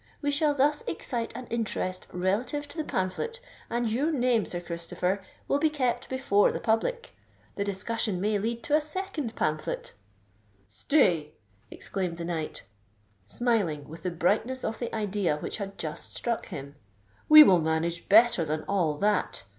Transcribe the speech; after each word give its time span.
We 0.19 0.31
shall 0.31 0.55
thus 0.55 0.83
excite 0.87 1.31
an 1.35 1.45
interest 1.51 2.07
relative 2.11 2.67
to 2.69 2.77
the 2.77 2.83
pamphlet, 2.83 3.39
and 3.69 3.87
your 3.87 4.11
name, 4.11 4.47
Sir 4.47 4.59
Christopher, 4.59 5.21
will 5.47 5.59
be 5.59 5.69
kept 5.69 6.09
before 6.09 6.51
the 6.51 6.59
public. 6.59 7.15
The 7.55 7.63
discussion 7.63 8.19
may 8.19 8.39
lead 8.39 8.63
to 8.63 8.75
a 8.75 8.81
second 8.81 9.35
pamphlet——" 9.35 9.93
"Stay!" 10.67 11.33
exclaimed 11.69 12.17
the 12.17 12.25
knight, 12.25 12.63
smiling 13.27 13.87
with 13.87 14.01
the 14.01 14.09
brightness 14.09 14.63
of 14.63 14.79
the 14.79 14.91
idea 14.95 15.37
which 15.37 15.57
had 15.57 15.77
just 15.77 16.15
struck 16.15 16.47
him: 16.47 16.77
"we 17.29 17.43
will 17.43 17.59
manage 17.61 18.09
better 18.09 18.43
than 18.43 18.63
all 18.63 18.95
that! 18.97 19.43